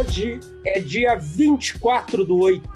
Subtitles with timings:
[0.00, 2.66] Hoje é dia 24 do 8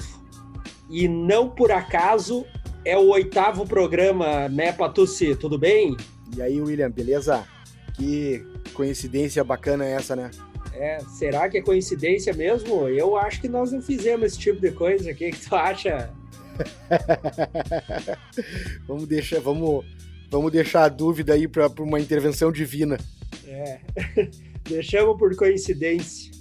[0.91, 2.45] e não por acaso
[2.85, 5.35] é o oitavo programa, né, Patucci?
[5.35, 5.97] Tudo bem?
[6.37, 7.47] E aí, William, beleza?
[7.95, 10.31] Que coincidência bacana essa, né?
[10.75, 12.87] É, será que é coincidência mesmo?
[12.89, 15.11] Eu acho que nós não fizemos esse tipo de coisa.
[15.11, 16.11] O que, que tu acha?
[18.87, 19.83] vamos deixar, vamos,
[20.31, 22.99] vamos deixar a dúvida aí para uma intervenção divina.
[23.47, 23.81] É,
[24.69, 26.35] deixamos por coincidência.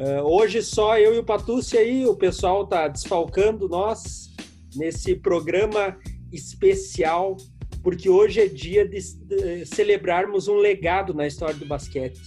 [0.00, 4.34] Uh, hoje só eu e o Patucci aí, o pessoal tá desfalcando nós
[4.74, 5.94] nesse programa
[6.32, 7.36] especial,
[7.82, 12.18] porque hoje é dia de, de celebrarmos um legado na história do basquete.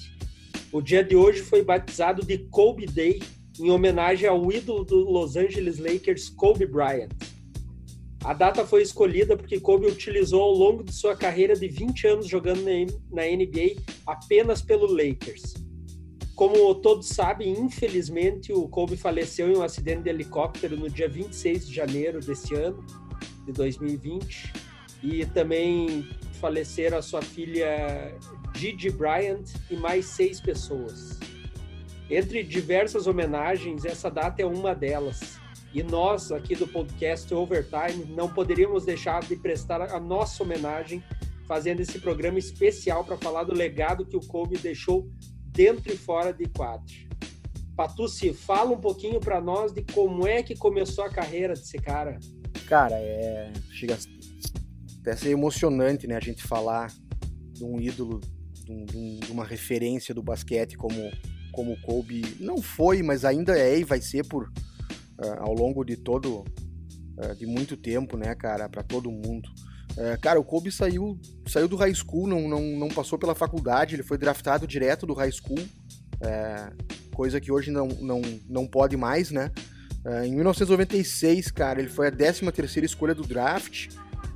[0.72, 3.20] O dia de hoje foi batizado de Kobe Day,
[3.60, 7.10] em homenagem ao ídolo do Los Angeles Lakers, Kobe Bryant.
[8.24, 12.28] A data foi escolhida porque Kobe utilizou ao longo de sua carreira de 20 anos
[12.28, 12.64] jogando
[13.12, 15.56] na NBA apenas pelo Lakers.
[16.36, 21.68] Como todos sabem, infelizmente o Kobe faleceu em um acidente de helicóptero no dia 26
[21.68, 22.84] de janeiro deste ano,
[23.46, 24.52] de 2020,
[25.04, 26.08] e também
[26.40, 28.18] faleceram a sua filha
[28.56, 31.20] Gigi Bryant e mais seis pessoas.
[32.10, 35.40] Entre diversas homenagens, essa data é uma delas.
[35.74, 41.04] E nós, aqui do podcast Overtime, não poderíamos deixar de prestar a nossa homenagem
[41.48, 45.10] fazendo esse programa especial para falar do legado que o Kobe deixou
[45.54, 46.94] dentro e fora de quadro.
[47.76, 52.20] Patucci, fala um pouquinho para nós de como é que começou a carreira desse cara.
[52.68, 53.98] Cara, é chega
[55.00, 56.92] até ser emocionante, né, a gente falar
[57.52, 58.20] de um ídolo,
[58.54, 61.12] de, um, de uma referência do basquete como
[61.52, 65.96] como Kobe não foi, mas ainda é e vai ser por uh, ao longo de
[65.96, 69.48] todo uh, de muito tempo, né, cara, para todo mundo.
[69.94, 73.96] Uh, cara, o Kobe saiu saiu do high school, não, não, não passou pela faculdade,
[73.96, 75.60] ele foi draftado direto do high school,
[77.14, 79.52] coisa que hoje não, não, não pode mais, né?
[80.26, 83.90] em 1996, cara, ele foi a 13 terceira escolha do draft,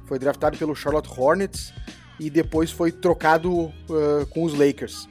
[0.05, 1.73] foi draftado pelo Charlotte Hornets
[2.19, 3.71] e depois foi trocado
[4.29, 5.07] com os Lakers.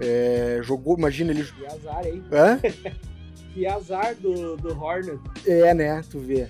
[0.00, 1.44] É, jogou, imagina ele.
[1.44, 2.24] Que azar, hein?
[2.32, 2.60] Hã?
[3.54, 5.20] que azar do, do Hornet.
[5.46, 6.02] É, né?
[6.10, 6.48] Tu vê.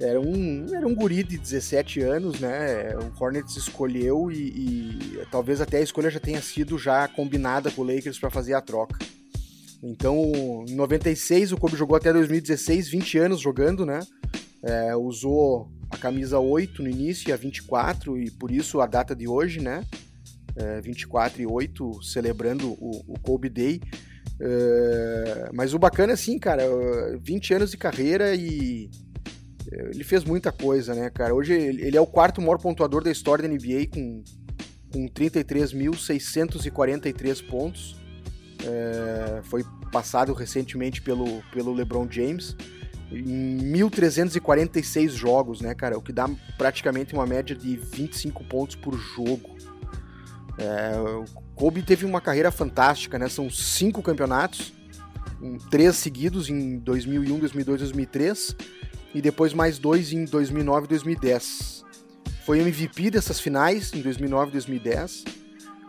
[0.00, 2.96] Era um, era um guri de 17 anos, né?
[2.96, 7.82] O Hornets escolheu e, e talvez até a escolha já tenha sido já combinada com
[7.82, 8.98] o Lakers para fazer a troca.
[9.82, 14.00] Então, em 96, o Kobe jogou até 2016, 20 anos jogando, né?
[14.62, 19.14] É, usou a camisa 8 no início e a 24, e por isso a data
[19.14, 19.84] de hoje, né?
[20.56, 23.82] É, 24 e 8, celebrando o, o Kobe Day.
[24.40, 26.62] Uh, mas o bacana é assim, cara,
[27.20, 29.09] 20 anos de carreira e é,
[29.70, 31.34] ele fez muita coisa, né, cara?
[31.34, 34.24] Hoje ele é o quarto maior pontuador da história da NBA com,
[34.92, 37.98] com 33.643 pontos.
[38.62, 42.56] Uh, foi passado recentemente pelo, pelo LeBron James
[43.10, 45.98] em 1.346 jogos, né, cara?
[45.98, 49.58] O que dá praticamente uma média de 25 pontos por jogo.
[50.56, 50.92] É,
[51.54, 53.28] Kobe teve uma carreira fantástica, né?
[53.28, 54.72] São cinco campeonatos,
[55.70, 58.56] três seguidos em 2001, 2002, 2003
[59.14, 61.84] e depois mais dois em 2009 e 2010.
[62.44, 65.24] Foi MVP dessas finais em 2009 e 2010.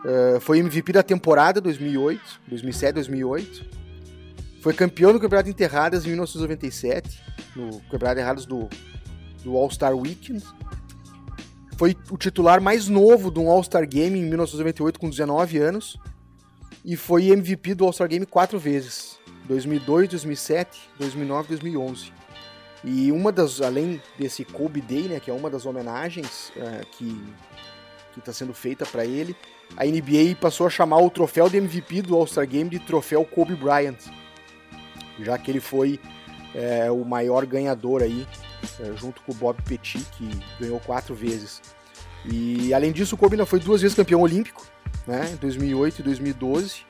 [0.04, 3.82] Uh, foi MVP da temporada 2008, 2007, 2008.
[4.60, 7.20] Foi campeão do Campeonato Enterradas em 1997,
[7.56, 8.68] no Campeonato Enterradas do,
[9.42, 10.44] do All-Star Weekend.
[11.76, 15.98] Foi o titular mais novo do All-Star Game em 1998, com 19 anos.
[16.84, 19.18] E foi MVP do All-Star Game quatro vezes:
[19.48, 22.12] 2002, 2007, 2009 2011.
[22.84, 27.16] E uma das, além desse Kobe Day, né, que é uma das homenagens uh, que
[28.18, 29.36] está sendo feita para ele,
[29.76, 33.54] a NBA passou a chamar o troféu de MVP do All-Star Game de troféu Kobe
[33.54, 33.96] Bryant,
[35.20, 35.98] já que ele foi
[36.54, 38.26] é, o maior ganhador aí
[38.80, 40.28] é, junto com o Bob Petit, que
[40.60, 41.62] ganhou quatro vezes.
[42.24, 44.66] E além disso, o Kobe foi duas vezes campeão olímpico,
[45.06, 46.82] né, em 2008 e 2012.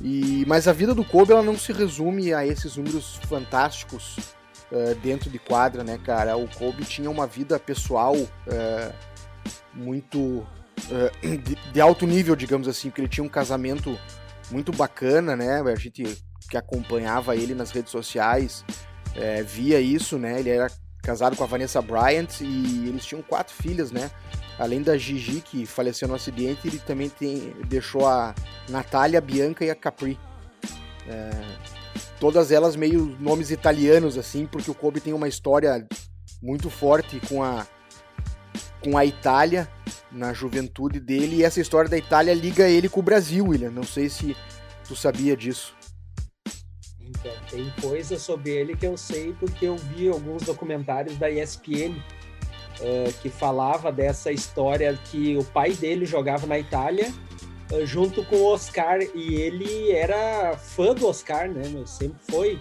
[0.00, 4.16] E, mas a vida do Kobe ela não se resume a esses números fantásticos
[4.72, 6.36] uh, dentro de quadra, né, cara?
[6.36, 8.94] O Kobe tinha uma vida pessoal uh,
[9.74, 13.98] muito uh, de, de, alto nível, digamos assim, porque ele tinha um casamento
[14.50, 15.60] muito bacana, né?
[15.60, 16.04] A gente
[16.50, 18.64] que acompanhava ele nas redes sociais
[19.44, 20.38] via isso, né?
[20.38, 20.70] Ele era
[21.02, 24.10] casado com a Vanessa Bryant e eles tinham quatro filhas, né?
[24.58, 28.34] Além da Gigi, que faleceu no acidente, ele também tem, deixou a
[28.68, 30.18] Natália, a Bianca e a Capri.
[31.06, 31.30] É,
[32.18, 35.86] todas elas meio nomes italianos, assim, porque o Kobe tem uma história
[36.42, 37.66] muito forte com a,
[38.82, 39.68] com a Itália
[40.10, 43.70] na juventude dele, e essa história da Itália liga ele com o Brasil, William.
[43.70, 44.36] Não sei se
[44.86, 45.76] tu sabia disso.
[47.50, 51.96] Tem coisa sobre ele que eu sei porque eu vi alguns documentários da ESPN
[52.80, 57.12] uh, que falava dessa história que o pai dele jogava na Itália
[57.84, 61.68] junto com o Oscar e ele era fã do Oscar, né?
[61.68, 62.60] Meu, sempre foi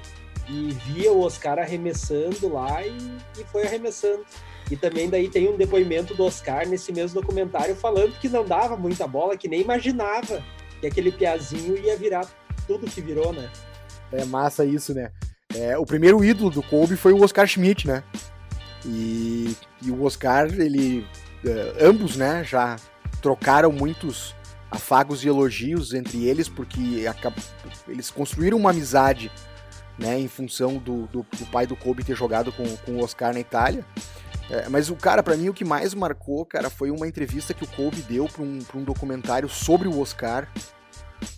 [0.49, 2.97] e via o Oscar arremessando lá e,
[3.39, 4.25] e foi arremessando.
[4.69, 8.75] E também daí tem um depoimento do Oscar nesse mesmo documentário falando que não dava
[8.75, 10.43] muita bola, que nem imaginava
[10.79, 12.27] que aquele piazinho ia virar
[12.65, 13.49] tudo que virou, né?
[14.11, 15.11] É massa isso, né?
[15.55, 18.03] É, o primeiro ídolo do Kobe foi o Oscar Schmidt, né?
[18.85, 21.05] E, e o Oscar, ele.
[21.45, 22.77] Uh, ambos, né, já
[23.21, 24.35] trocaram muitos
[24.69, 27.05] afagos e elogios entre eles, porque
[27.87, 29.31] eles construíram uma amizade,
[29.97, 33.33] né, em função do, do, do pai do Kobe ter jogado com, com o Oscar
[33.33, 33.85] na Itália.
[34.49, 37.63] É, mas o cara, para mim, o que mais marcou, cara, foi uma entrevista que
[37.63, 40.47] o Kobe deu para um, um documentário sobre o Oscar,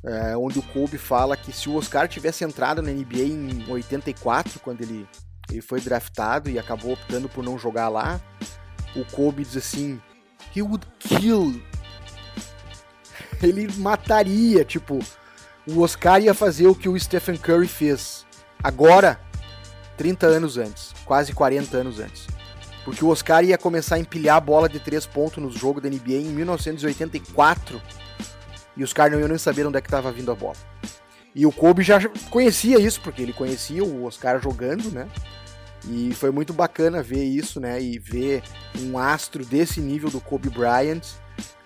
[0.03, 4.59] é, onde o Kobe fala que se o Oscar tivesse entrado na NBA em 84,
[4.59, 5.07] quando ele,
[5.49, 8.21] ele foi draftado e acabou optando por não jogar lá,
[8.95, 9.99] o Kobe diz assim:
[10.55, 11.61] He would kill.
[13.41, 14.99] Ele mataria, tipo,
[15.67, 18.25] o Oscar ia fazer o que o Stephen Curry fez
[18.63, 19.19] agora,
[19.97, 22.27] 30 anos antes, quase 40 anos antes.
[22.83, 25.89] Porque o Oscar ia começar a empilhar a bola de três pontos no jogo da
[25.89, 27.81] NBA em 1984
[28.75, 30.55] e os caras não iam nem saber onde é que estava vindo a bola.
[31.35, 31.99] E o Kobe já
[32.29, 35.07] conhecia isso, porque ele conhecia o Oscar jogando, né?
[35.87, 37.81] E foi muito bacana ver isso, né?
[37.81, 38.41] E ver
[38.79, 41.03] um astro desse nível do Kobe Bryant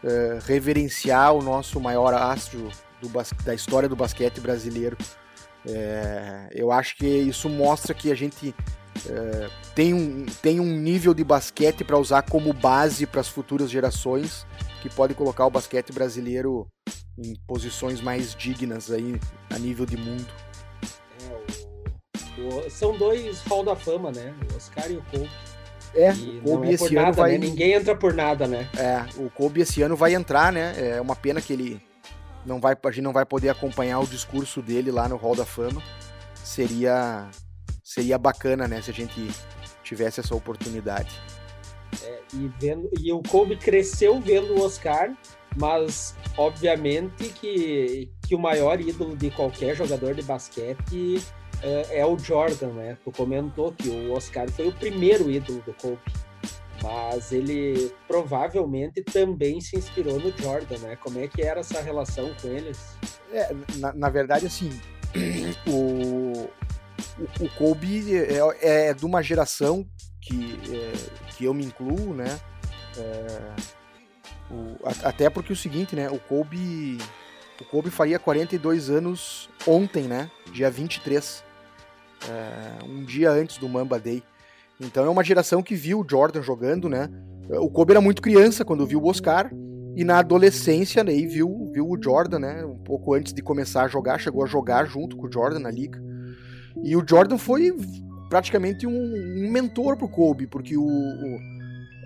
[0.03, 2.69] uh, reverenciar o nosso maior astro
[3.43, 4.97] da história do basquete brasileiro.
[5.65, 8.53] É, eu acho que isso mostra que a gente
[9.09, 13.69] é, tem, um, tem um nível de basquete para usar como base para as futuras
[13.69, 14.45] gerações
[14.81, 16.67] que pode colocar o basquete brasileiro
[17.17, 20.27] em posições mais dignas aí a nível de mundo.
[21.29, 24.33] É, o, o, são dois Hall da Fama, né?
[24.51, 25.29] O Oscar e o Kobe.
[25.95, 27.31] É, e o Kobe é esse nada, ano vai.
[27.33, 27.37] Né?
[27.37, 28.67] Ninguém entra por nada, né?
[28.77, 30.73] É, o Kobe esse ano vai entrar, né?
[30.77, 31.81] É uma pena que ele
[32.45, 35.45] não vai, a gente não vai poder acompanhar o discurso dele lá no Hall da
[35.45, 35.81] Fama.
[36.43, 37.29] Seria
[37.83, 39.29] seria bacana, né, se a gente
[39.83, 41.21] tivesse essa oportunidade.
[42.01, 45.13] É, e, vendo, e o Kobe cresceu vendo o Oscar,
[45.55, 51.21] mas obviamente que, que o maior ídolo de qualquer jogador de basquete
[51.63, 52.97] é, é o Jordan, né?
[53.03, 55.99] Tu comentou que o Oscar foi o primeiro ídolo do Kobe,
[56.81, 60.97] mas ele provavelmente também se inspirou no Jordan, né?
[60.97, 62.97] Como é que era essa relação com eles?
[63.31, 64.69] É, na, na verdade, assim,
[65.65, 66.49] o,
[67.17, 69.87] o, o Kobe é, é, é de uma geração
[70.21, 70.93] que, é,
[71.31, 72.39] que eu me incluo, né?
[72.97, 73.55] É,
[74.51, 76.09] o, até porque o seguinte, né?
[76.09, 76.97] O Kobe,
[77.61, 80.29] o Kobe faria 42 anos ontem, né?
[80.51, 81.52] Dia 23.
[82.29, 84.23] É, um dia antes do Mamba Day.
[84.79, 87.09] Então é uma geração que viu o Jordan jogando, né?
[87.49, 89.51] O Kobe era muito criança quando viu o Oscar.
[89.95, 92.65] E na adolescência, né, viu, viu o Jordan, né?
[92.65, 95.69] Um pouco antes de começar a jogar, chegou a jogar junto com o Jordan na
[95.69, 96.01] liga.
[96.83, 97.75] E o Jordan foi
[98.29, 101.39] praticamente um, um mentor pro Kobe, porque o, o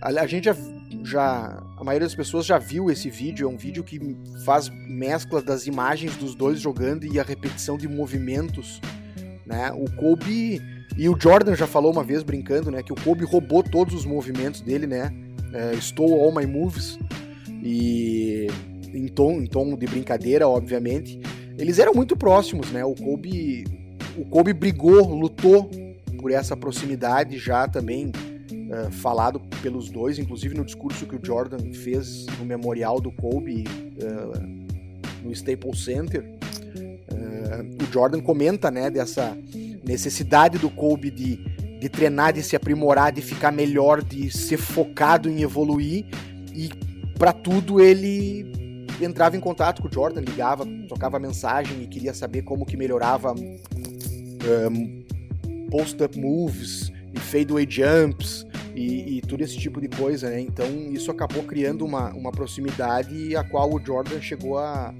[0.01, 0.55] a, a, gente já,
[1.03, 1.63] já.
[1.77, 3.47] A maioria das pessoas já viu esse vídeo.
[3.47, 3.99] É um vídeo que
[4.43, 8.81] faz mescla das imagens dos dois jogando e a repetição de movimentos.
[9.47, 9.71] Né?
[9.71, 10.61] O Kobe.
[10.97, 12.83] E o Jordan já falou uma vez brincando, né?
[12.83, 15.13] Que o Kobe roubou todos os movimentos dele, né?
[15.53, 16.99] É, stole all my moves.
[17.63, 18.47] E
[18.93, 21.19] em tom, em tom de brincadeira, obviamente.
[21.57, 22.83] Eles eram muito próximos, né?
[22.83, 23.65] O Kobe
[24.17, 25.69] o Kobe brigou, lutou
[26.19, 31.71] por essa proximidade já também uh, falado pelos dois, inclusive no discurso que o Jordan
[31.71, 33.63] fez no memorial do Kobe
[34.01, 36.36] uh, no Staples Center.
[37.17, 39.37] Uh, o Jordan comenta né, dessa
[39.83, 41.37] necessidade do Kobe de,
[41.79, 46.05] de treinar, de se aprimorar, de ficar melhor, de ser focado em evoluir
[46.53, 46.69] e
[47.17, 48.51] para tudo ele
[49.01, 53.33] entrava em contato com o Jordan, ligava, trocava mensagem e queria saber como que melhorava
[53.33, 55.03] um,
[55.69, 58.45] post-up moves e fadeaway jumps
[58.75, 60.39] e, e, todo esse tipo de coisa, né?
[60.39, 64.93] Então isso acabou criando uma, uma proximidade a qual o Jordan chegou a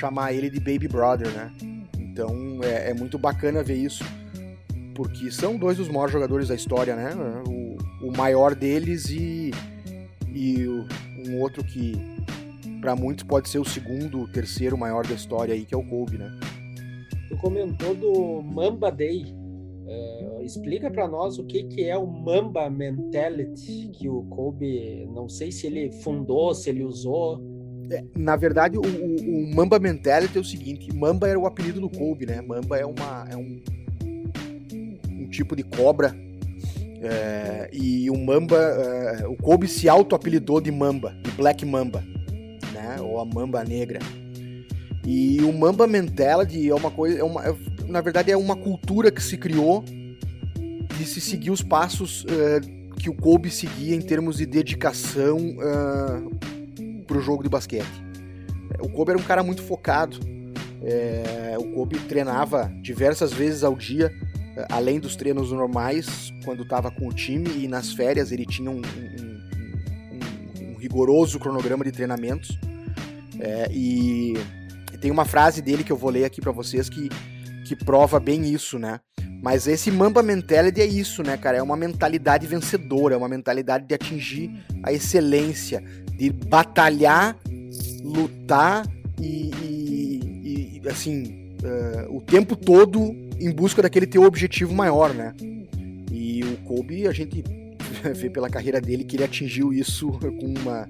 [0.00, 1.52] chamar ele de Baby Brother, né?
[1.98, 4.02] Então é, é, muito bacana ver isso,
[4.94, 7.10] porque são dois dos maiores jogadores da história, né?
[7.46, 9.50] O, o maior deles e,
[10.34, 10.66] e
[11.28, 11.92] um outro que
[12.80, 16.16] para muitos pode ser o segundo, terceiro maior da história aí, que é o Kobe,
[16.16, 16.30] né?
[17.28, 19.38] Tu comentou do Mamba Day.
[19.86, 25.28] Uh, explica para nós o que, que é o Mamba Mentality que o Kobe, não
[25.28, 27.49] sei se ele fundou, se ele usou.
[27.90, 31.80] É, na verdade, o, o, o, Mamba Mentality é o seguinte: Mamba era o apelido
[31.80, 32.40] do Kobe, né?
[32.40, 33.60] Mamba é, uma, é um,
[35.30, 36.14] tipo de cobra.
[37.02, 42.04] É, e o Mamba, é, o Kobe se auto-apelidou de Mamba, de Black Mamba,
[42.72, 42.96] né?
[43.00, 44.00] Ou a Mamba Negra.
[45.06, 47.54] E o Mamba Mentality é uma coisa, é uma, é,
[47.88, 53.08] na verdade é uma cultura que se criou de se seguir os passos uh, que
[53.08, 55.38] o Kobe seguia em termos de dedicação
[57.10, 58.04] uh, para o jogo de basquete.
[58.80, 60.18] O Kobe era um cara muito focado.
[60.82, 64.14] É, o Kobe treinava diversas vezes ao dia,
[64.70, 68.80] além dos treinos normais, quando estava com o time, e nas férias ele tinha um,
[68.80, 69.40] um,
[70.12, 72.56] um, um rigoroso cronograma de treinamentos.
[73.40, 74.34] É, e
[75.00, 77.08] tem uma frase dele que eu vou ler aqui para vocês que,
[77.66, 79.00] que prova bem isso, né?
[79.42, 81.56] Mas esse Mamba Mentality é isso, né, cara?
[81.56, 84.50] É uma mentalidade vencedora, é uma mentalidade de atingir
[84.82, 85.82] a excelência,
[86.20, 87.34] de batalhar,
[88.04, 88.86] lutar
[89.18, 93.00] e, e, e assim, uh, o tempo todo
[93.40, 95.34] em busca daquele teu objetivo maior, né?
[96.12, 97.42] E o Kobe, a gente
[98.14, 100.86] vê pela carreira dele que ele atingiu isso com uma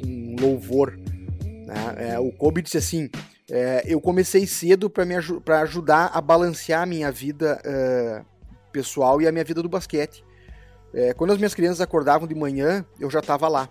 [0.00, 0.98] com louvor.
[1.42, 2.12] Né?
[2.14, 3.10] É, o Kobe disse assim:
[3.50, 5.30] é, eu comecei cedo para aj
[5.62, 8.24] ajudar a balancear a minha vida uh,
[8.72, 10.24] pessoal e a minha vida do basquete.
[10.94, 13.68] É, quando as minhas crianças acordavam de manhã, eu já estava lá.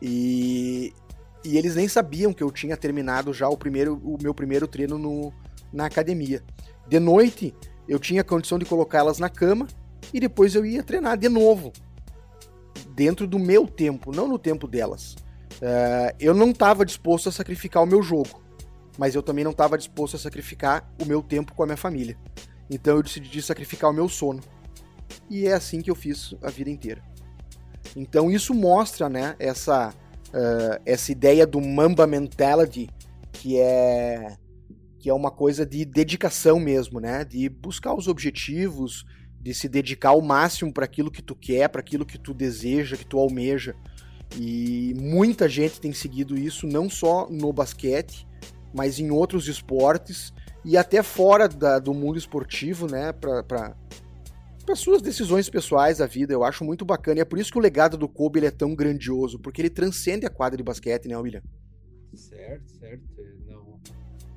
[0.00, 0.92] E,
[1.44, 4.98] e eles nem sabiam que eu tinha terminado já o, primeiro, o meu primeiro treino
[4.98, 5.32] no,
[5.72, 6.42] na academia.
[6.88, 7.54] De noite,
[7.88, 9.66] eu tinha condição de colocá-las na cama
[10.12, 11.72] e depois eu ia treinar de novo.
[12.94, 15.14] Dentro do meu tempo, não no tempo delas.
[15.56, 18.46] Uh, eu não estava disposto a sacrificar o meu jogo
[18.98, 22.16] mas eu também não estava disposto a sacrificar o meu tempo com a minha família.
[22.70, 24.40] Então eu decidi sacrificar o meu sono.
[25.28, 27.02] E é assim que eu fiz a vida inteira.
[27.94, 29.90] Então isso mostra, né, essa,
[30.28, 32.88] uh, essa ideia do Mamba Mentality,
[33.32, 34.36] que é
[34.98, 39.04] que é uma coisa de dedicação mesmo, né, de buscar os objetivos,
[39.40, 42.96] de se dedicar ao máximo para aquilo que tu quer, para aquilo que tu deseja,
[42.96, 43.76] que tu almeja.
[44.36, 48.26] E muita gente tem seguido isso não só no basquete,
[48.74, 50.32] mas em outros esportes
[50.64, 53.14] e até fora da, do mundo esportivo, né,
[54.66, 56.34] para suas decisões pessoais da vida.
[56.34, 58.74] Eu acho muito bacana e é por isso que o legado do Kobe é tão
[58.74, 61.42] grandioso, porque ele transcende a quadra de basquete, né, William?
[62.12, 63.04] Certo, certo.
[63.46, 63.80] Não,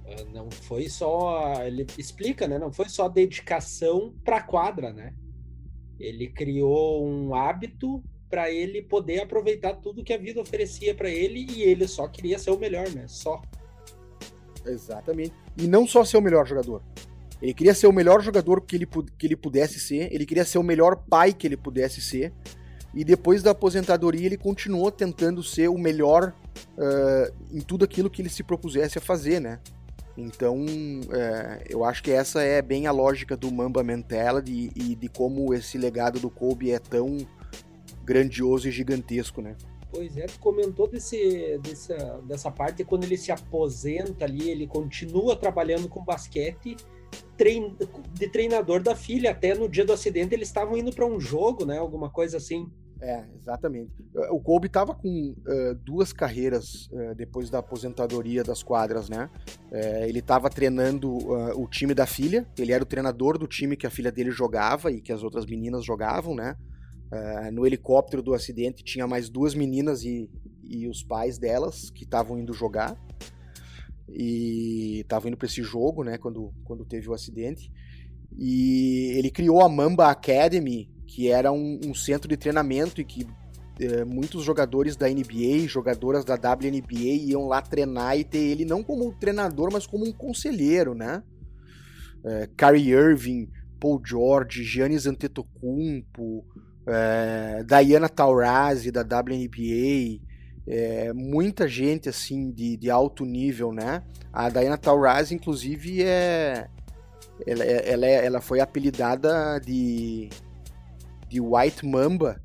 [0.06, 1.66] ah, não foi só.
[1.66, 2.60] Ele explica, né?
[2.60, 5.14] Não foi só dedicação para a quadra, né?
[6.00, 11.48] Ele criou um hábito para ele poder aproveitar tudo que a vida oferecia para ele
[11.50, 13.08] e ele só queria ser o melhor, né?
[13.08, 13.42] Só.
[14.66, 15.34] Exatamente.
[15.58, 16.84] E não só ser o melhor jogador.
[17.42, 20.58] Ele queria ser o melhor jogador que ele, que ele pudesse ser, ele queria ser
[20.58, 22.34] o melhor pai que ele pudesse ser.
[22.94, 26.34] E depois da aposentadoria, ele continuou tentando ser o melhor
[26.76, 29.60] uh, em tudo aquilo que ele se propusesse a fazer, né?
[30.18, 30.66] Então,
[31.14, 35.08] é, eu acho que essa é bem a lógica do Mamba Mentality e, e de
[35.08, 37.18] como esse legado do Kobe é tão
[38.04, 39.56] grandioso e gigantesco, né?
[39.92, 41.96] Pois é, tu comentou desse, dessa,
[42.28, 46.76] dessa parte quando ele se aposenta ali, ele continua trabalhando com basquete
[47.40, 47.78] trein,
[48.14, 49.32] de treinador da filha.
[49.32, 51.78] Até no dia do acidente eles estavam indo para um jogo, né?
[51.78, 52.70] Alguma coisa assim.
[53.02, 53.94] É, exatamente.
[54.30, 59.30] O Kobe estava com uh, duas carreiras uh, depois da aposentadoria das quadras, né?
[59.72, 61.10] Uh, ele estava treinando
[61.58, 64.92] o time da filha, ele era o treinador do time que a filha dele jogava
[64.92, 66.58] e que as outras meninas jogavam, né?
[67.52, 70.30] No helicóptero do acidente tinha mais duas meninas e,
[70.64, 72.96] e os pais delas que estavam indo jogar
[74.14, 77.72] e estavam indo para esse jogo, né, quando, quando teve o acidente.
[78.38, 83.24] E ele criou a Mamba Academy, que era um, um centro de treinamento e que
[83.24, 88.84] uh, muitos jogadores da NBA, jogadoras da WNBA iam lá treinar e ter ele não
[88.84, 91.24] como treinador, mas como um conselheiro, né?
[92.58, 93.50] Kyrie Irving,
[93.80, 96.46] Paul George, Giannis Antetokounmpo,
[96.86, 100.20] é, Diana Taurasi da WNBA,
[100.70, 104.04] é, muita gente assim de, de alto nível, né?
[104.32, 106.70] A Diana Taurasi, inclusive, é
[107.46, 110.30] ela, é, ela, é, ela foi apelidada de,
[111.28, 112.40] de White Mamba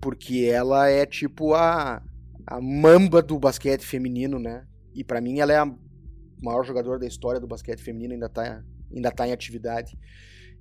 [0.00, 2.02] porque ela é tipo a,
[2.46, 4.64] a mamba do basquete feminino, né?
[4.94, 5.70] E para mim ela é a
[6.40, 8.62] maior jogadora da história do basquete feminino, ainda tá,
[8.94, 9.98] ainda tá em atividade.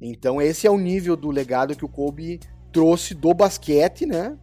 [0.02, 2.40] Então esse é o nível do legado que o Kobe
[2.74, 4.38] trouxe do basquete, né,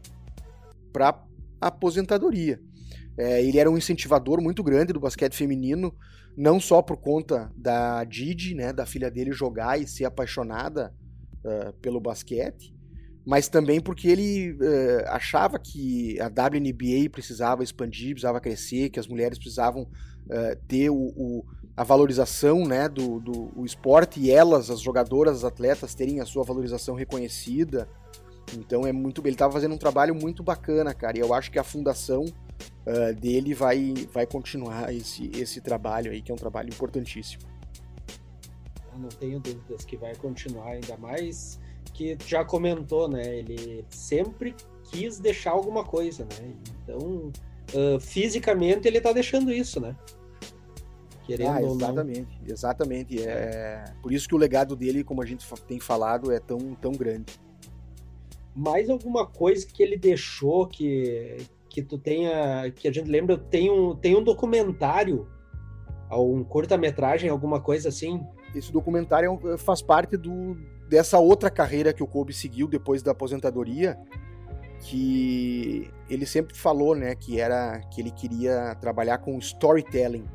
[1.61, 2.61] aposentadoria.
[3.17, 5.95] É, ele era um incentivador muito grande do basquete feminino,
[6.37, 10.93] não só por conta da Didi, né, da filha dele jogar e ser apaixonada
[11.45, 12.75] uh, pelo basquete,
[13.25, 19.07] mas também porque ele uh, achava que a WNBA precisava expandir, precisava crescer, que as
[19.07, 21.45] mulheres precisavam uh, ter o, o,
[21.77, 26.43] a valorização né, do, do esporte e elas, as jogadoras, as atletas, terem a sua
[26.43, 27.89] valorização reconhecida.
[28.57, 29.21] Então é muito.
[29.23, 31.17] Ele estava fazendo um trabalho muito bacana, cara.
[31.17, 36.21] E eu acho que a fundação uh, dele vai, vai continuar esse, esse trabalho aí,
[36.21, 37.43] que é um trabalho importantíssimo.
[38.93, 41.59] Eu não tenho dúvidas que vai continuar, ainda mais
[41.93, 43.39] que já comentou, né?
[43.39, 44.55] Ele sempre
[44.91, 46.55] quis deixar alguma coisa, né?
[46.83, 47.33] Então,
[47.73, 49.97] uh, fisicamente ele tá deixando isso, né?
[51.25, 53.23] Querendo ah, exatamente, exatamente.
[53.23, 56.93] É por isso que o legado dele, como a gente tem falado, é tão, tão
[56.93, 57.33] grande.
[58.55, 63.71] Mais alguma coisa que ele deixou que, que tu tenha, que a gente lembra, tem
[63.71, 65.29] um, tem um documentário,
[66.11, 68.23] um curta-metragem, alguma coisa assim?
[68.55, 70.57] Esse documentário é faz parte do,
[70.89, 73.99] dessa outra carreira que o Kobe seguiu depois da aposentadoria,
[74.81, 80.27] que ele sempre falou, né, que era que ele queria trabalhar com storytelling,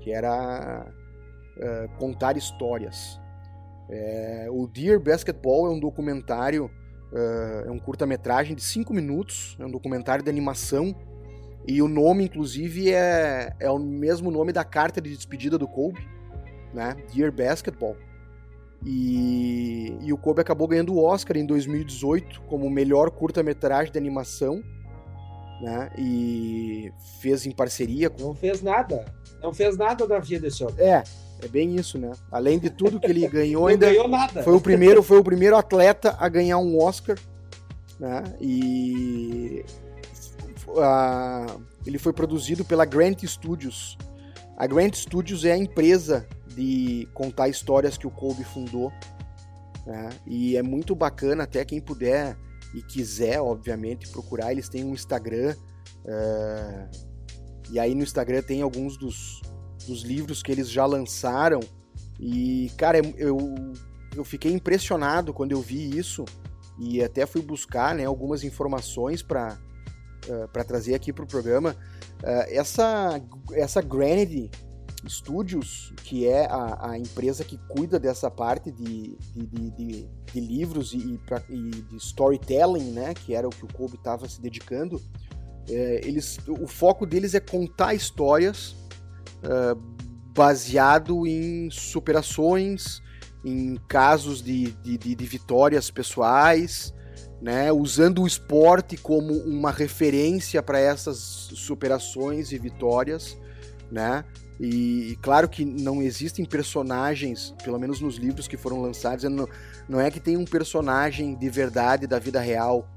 [0.00, 0.86] que era
[1.56, 3.20] uh, contar histórias.
[3.90, 6.70] É, o Dear Basketball é um documentário,
[7.12, 10.94] é um curta-metragem de 5 minutos, é um documentário de animação,
[11.66, 16.00] e o nome, inclusive, é, é o mesmo nome da carta de despedida do Kobe,
[16.72, 16.96] né?
[17.14, 17.94] Dear Basketball.
[18.84, 24.62] E, e, o Kobe acabou ganhando o Oscar em 2018 como melhor curta-metragem de animação,
[25.60, 25.90] né?
[25.98, 28.22] E fez em parceria com.
[28.22, 29.04] Não fez nada.
[29.42, 30.78] Não fez nada da vida esse homem.
[30.78, 31.02] É,
[31.42, 32.12] é bem isso, né?
[32.30, 33.86] Além de tudo que ele ganhou, ainda.
[33.86, 34.42] ganhou nada.
[34.42, 37.18] Foi o primeiro, foi o primeiro atleta a ganhar um Oscar,
[37.98, 38.22] né?
[38.40, 39.64] E
[41.86, 43.96] ele foi produzido pela Grant Studios.
[44.56, 48.92] A Grant Studios é a empresa de contar histórias que o Kobe fundou.
[49.86, 50.10] Né?
[50.26, 52.36] E é muito bacana, até quem puder
[52.74, 54.52] e quiser, obviamente, procurar.
[54.52, 55.54] Eles têm um Instagram.
[56.04, 56.88] Uh,
[57.70, 59.40] e aí no Instagram tem alguns dos,
[59.88, 61.60] dos livros que eles já lançaram.
[62.20, 63.38] E, cara, eu,
[64.14, 66.24] eu fiquei impressionado quando eu vi isso.
[66.78, 69.58] E até fui buscar né, algumas informações para
[70.28, 71.74] uh, trazer aqui para o programa.
[72.22, 73.20] Uh, essa,
[73.52, 74.50] essa Granity
[75.06, 80.40] Studios, que é a, a, empresa que cuida dessa parte de, de, de, de, de
[80.40, 85.00] livros e, e, de storytelling, né, que era o que o Kobe estava se dedicando,
[85.68, 88.74] é, eles, o foco deles é contar histórias
[89.42, 89.76] é,
[90.34, 93.00] baseado em superações,
[93.44, 96.92] em casos de, de, de, de vitórias pessoais,
[97.40, 101.18] né, usando o esporte como uma referência para essas
[101.54, 103.36] superações e vitórias,
[103.90, 104.24] né?
[104.60, 109.48] E, claro que não existem personagens, pelo menos nos livros que foram lançados, não,
[109.88, 112.88] não é que tem um personagem de verdade da vida real,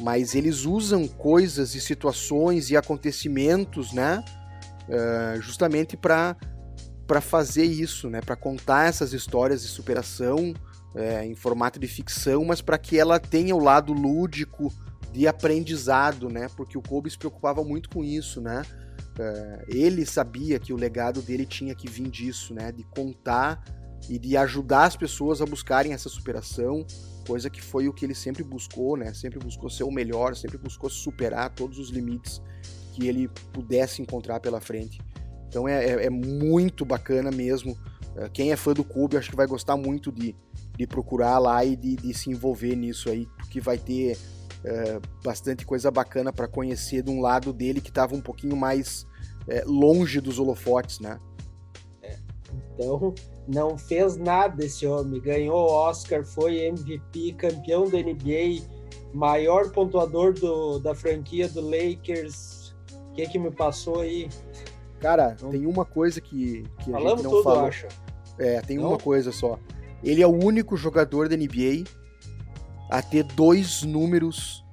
[0.00, 4.24] mas eles usam coisas e situações e acontecimentos, né?
[4.90, 6.36] Uh, justamente para
[7.10, 8.20] para fazer isso, né?
[8.20, 10.54] Para contar essas histórias de superação
[10.94, 14.72] é, em formato de ficção, mas para que ela tenha o lado lúdico
[15.12, 16.46] de aprendizado, né?
[16.56, 18.62] Porque o Kobe se preocupava muito com isso, né?
[19.18, 22.70] Uh, ele sabia que o legado dele tinha que vir disso, né?
[22.70, 23.60] De contar
[24.08, 26.86] e de ajudar as pessoas a buscarem essa superação,
[27.26, 29.12] coisa que foi o que ele sempre buscou, né?
[29.14, 32.40] Sempre buscou ser o melhor, sempre buscou superar todos os limites
[32.90, 35.00] que ele pudesse encontrar pela frente.
[35.48, 37.72] Então é, é, é muito bacana mesmo.
[38.16, 40.34] Uh, quem é fã do Kobe acho que vai gostar muito de,
[40.76, 45.64] de procurar lá e de, de se envolver nisso aí, porque vai ter uh, bastante
[45.66, 49.06] coisa bacana para conhecer de um lado dele que estava um pouquinho mais
[49.48, 51.18] é, longe dos holofotes, né?
[52.02, 52.16] É,
[52.74, 53.14] então,
[53.48, 55.20] não fez nada esse homem.
[55.20, 58.64] Ganhou Oscar, foi MVP, campeão da NBA,
[59.12, 62.59] maior pontuador do, da franquia do Lakers.
[63.10, 64.28] O que, que me passou aí?
[65.00, 67.66] Cara, então, tem uma coisa que, que a gente não tudo, falou.
[67.66, 67.86] Acho.
[68.38, 68.88] É, tem não?
[68.88, 69.58] uma coisa só.
[70.02, 71.84] Ele é o único jogador da NBA
[72.88, 74.64] a ter dois números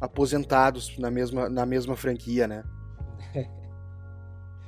[0.00, 2.64] aposentados na mesma, na mesma franquia, né?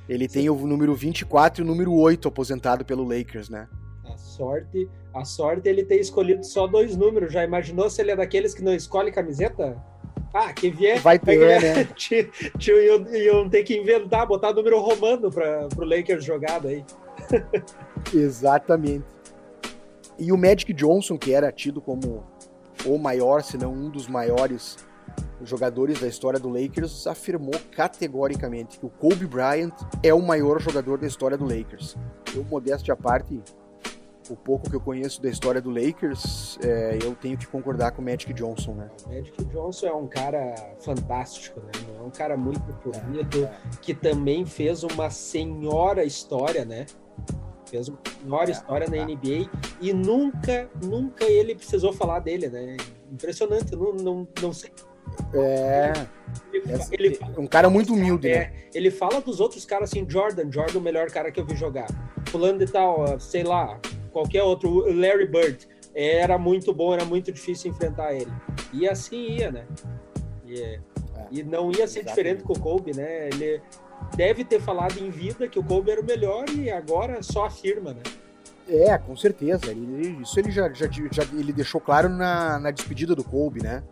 [0.07, 0.39] Ele Sim.
[0.39, 3.67] tem o número 24 e o número 8 aposentado pelo Lakers, né?
[4.03, 7.31] A sorte, a sorte é ele ter escolhido só dois números.
[7.31, 9.79] Já imaginou se ele é daqueles que não escolhe camiseta?
[10.33, 10.99] Ah, que vier.
[10.99, 11.87] Vai ter, vier, né?
[12.59, 16.85] Iam, iam ter que inventar, botar número romano para o Lakers jogado aí.
[18.13, 19.05] Exatamente.
[20.17, 22.23] E o Magic Johnson, que era tido como
[22.85, 24.77] o maior, se não um dos maiores
[25.43, 30.99] jogadores da história do Lakers, afirmou categoricamente que o Kobe Bryant é o maior jogador
[30.99, 31.95] da história do Lakers.
[32.35, 33.41] Eu, modéstia à parte,
[34.29, 38.01] o pouco que eu conheço da história do Lakers, é, eu tenho que concordar com
[38.01, 38.89] o Magic Johnson, né?
[39.05, 41.71] O Magic Johnson é um cara fantástico, né?
[41.97, 46.85] É um cara muito bonito, é, que também fez uma senhora história, né?
[47.65, 49.49] Fez uma senhora é, história na NBA
[49.81, 52.77] e nunca, nunca ele precisou falar dele, né?
[53.11, 54.71] Impressionante, não, não, não sei
[55.33, 55.93] é.
[56.53, 58.53] Ele, ele, um cara muito humilde, é, né?
[58.73, 61.87] Ele fala dos outros caras assim, Jordan, Jordan, o melhor cara que eu vi jogar.
[62.27, 65.67] Fulano de tal, sei lá, qualquer outro, Larry Bird.
[65.93, 68.31] Era muito bom, era muito difícil enfrentar ele.
[68.71, 69.65] E assim ia, né?
[70.45, 70.79] E, é,
[71.31, 72.07] e não ia ser exatamente.
[72.07, 73.27] diferente com o Kobe, né?
[73.27, 73.61] Ele
[74.15, 77.93] deve ter falado em vida que o Kobe era o melhor e agora só afirma,
[77.93, 78.01] né?
[78.67, 79.71] É, com certeza.
[79.71, 83.83] Ele, isso ele já, já, já ele deixou claro na, na despedida do Kobe, né?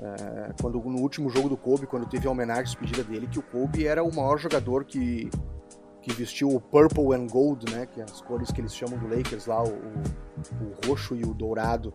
[0.00, 3.42] É, quando no último jogo do Kobe, quando teve a homenagem despedida dele, que o
[3.42, 5.30] Kobe era o maior jogador que,
[6.02, 9.06] que vestiu o purple and gold, né, que é as cores que eles chamam do
[9.06, 11.92] Lakers lá, o, o, roxo e o dourado.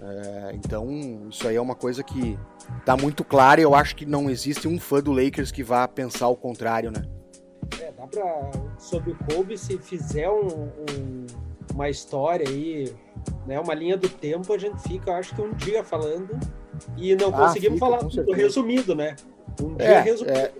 [0.00, 0.88] É, então,
[1.28, 2.38] isso aí é uma coisa que
[2.84, 5.86] tá muito clara e eu acho que não existe um fã do Lakers que vá
[5.88, 7.02] pensar o contrário, né?
[7.80, 8.50] É, dá pra.
[8.78, 11.26] Sobre o Kobe, se fizer um, um,
[11.72, 12.94] uma história aí,
[13.46, 16.38] né, uma linha do tempo, a gente fica, acho que um dia falando
[16.96, 19.16] e não ah, conseguimos fica, falar tudo resumido, né?
[19.60, 20.36] Um dia é, resumido.
[20.36, 20.52] É.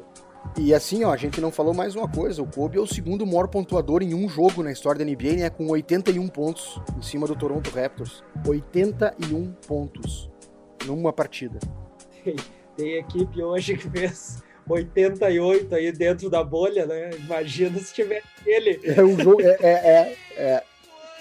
[0.59, 2.43] E assim, ó, a gente não falou mais uma coisa.
[2.43, 5.51] O Kobe é o segundo maior pontuador em um jogo na história da NBA, né?
[5.51, 8.23] Com 81 pontos em cima do Toronto Raptors.
[8.47, 10.31] 81 pontos
[10.87, 11.59] numa partida.
[12.23, 12.37] Tem,
[12.77, 17.11] tem equipe hoje que fez 88 aí dentro da bolha, né?
[17.19, 18.81] Imagina se tivesse ele.
[18.85, 20.62] É, um jogo, é, é, é, é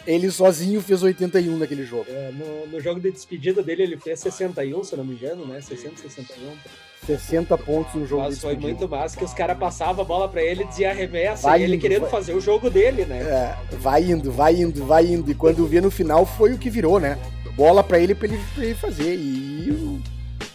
[0.06, 2.06] ele sozinho fez 81 naquele jogo.
[2.10, 5.62] É, no, no, jogo de despedida dele, ele fez 61, se não me engano, né?
[5.62, 6.58] 60, 61.
[7.05, 10.41] 60 pontos no jogo Mas foi muito massa que os caras passavam a bola para
[10.41, 12.11] ele, dizia arremessa, vai e ele indo, querendo vai...
[12.11, 13.21] fazer o jogo dele, né?
[13.21, 15.31] É, vai indo, vai indo, vai indo.
[15.31, 17.17] E quando via no final, foi o que virou, né?
[17.55, 19.15] Bola para ele, pra ele, pra ele fazer.
[19.15, 20.01] E,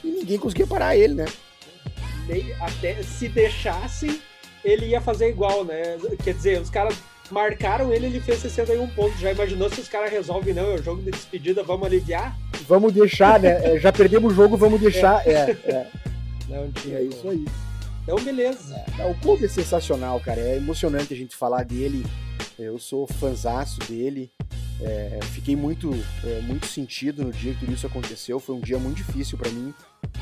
[0.04, 1.26] e ninguém conseguia parar ele, né?
[2.61, 4.20] Até se deixassem,
[4.64, 5.96] ele ia fazer igual, né?
[6.22, 6.96] Quer dizer, os caras
[7.30, 9.18] marcaram ele, ele fez 61 pontos.
[9.18, 12.37] Já imaginou se os caras resolvem, não, é o jogo de despedida, vamos aliviar?
[12.68, 13.74] Vamos deixar, né?
[13.74, 15.26] É, já perdemos o jogo, vamos deixar.
[15.26, 15.70] É, é.
[15.70, 15.87] é.
[16.48, 16.98] Não tinha.
[16.98, 17.44] É isso aí.
[18.02, 18.74] Então, beleza.
[18.98, 20.40] É, o Kobe é sensacional, cara.
[20.40, 22.04] É emocionante a gente falar dele.
[22.59, 24.30] Eu sou fanzaço dele.
[24.80, 25.90] É, fiquei muito,
[26.22, 28.38] é, muito sentido no dia que tudo isso aconteceu.
[28.38, 29.74] Foi um dia muito difícil para mim.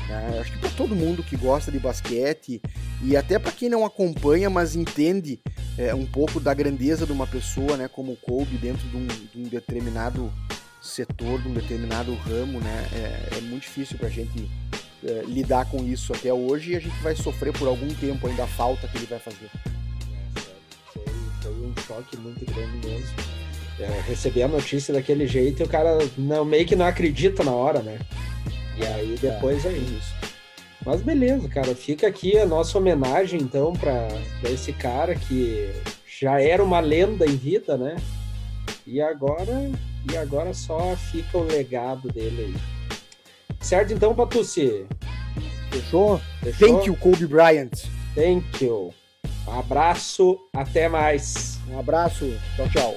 [0.07, 0.39] Né?
[0.39, 2.61] Acho que para todo mundo que gosta de basquete
[3.03, 5.39] e até para quem não acompanha, mas entende
[5.77, 9.07] é, um pouco da grandeza de uma pessoa, né, como o Kobe dentro de um,
[9.07, 10.31] de um determinado
[10.81, 14.49] setor, de um determinado ramo, né, é, é muito difícil para a gente
[15.05, 18.43] é, lidar com isso até hoje e a gente vai sofrer por algum tempo ainda
[18.43, 19.49] a falta que ele vai fazer.
[20.91, 21.03] Foi,
[21.41, 23.15] foi um choque muito grande mesmo.
[23.79, 27.51] É, receber a notícia daquele jeito e o cara não, meio que não acredita na
[27.51, 27.99] hora, né?
[28.77, 30.13] E aí depois é, é isso.
[30.85, 34.07] Mas beleza, cara, fica aqui a nossa homenagem então para
[34.43, 35.71] esse cara que
[36.19, 37.95] já era uma lenda em vida, né?
[38.87, 39.71] E agora,
[40.11, 42.74] e agora só fica o legado dele aí.
[43.65, 44.85] Certo então, Patucci?
[45.71, 46.21] Fechou?
[46.43, 46.67] Fechou?
[46.67, 47.71] Thank you, Kobe Bryant.
[48.13, 48.93] Thank you.
[49.47, 51.57] Um abraço, até mais.
[51.67, 52.95] Um abraço, tchau, tchau.